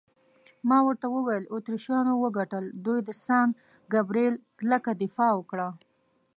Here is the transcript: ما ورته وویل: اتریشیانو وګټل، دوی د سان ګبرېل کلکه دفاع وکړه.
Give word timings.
ما 0.69 0.77
ورته 0.87 1.07
وویل: 1.15 1.51
اتریشیانو 1.55 2.13
وګټل، 2.23 2.65
دوی 2.85 2.99
د 3.07 3.09
سان 3.25 3.47
ګبرېل 3.93 4.33
کلکه 4.59 4.91
دفاع 5.03 5.31
وکړه. 5.35 5.67